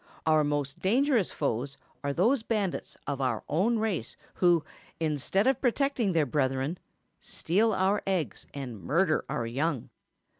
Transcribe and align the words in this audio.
Our 0.25 0.43
most 0.43 0.79
dangerous 0.79 1.31
foes 1.31 1.77
are 2.03 2.11
those 2.11 2.41
bandits 2.41 2.97
of 3.05 3.21
our 3.21 3.43
own 3.47 3.77
race 3.77 4.15
who, 4.33 4.65
instead 4.99 5.45
of 5.45 5.61
protecting 5.61 6.13
their 6.13 6.25
brethren, 6.25 6.79
steal 7.19 7.71
our 7.71 8.01
eggs 8.07 8.47
and 8.51 8.81
murder 8.81 9.23
our 9.29 9.45
young. 9.45 9.91